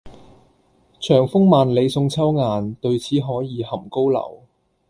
[0.99, 4.41] 長風萬里送秋雁，對此可以酣高樓。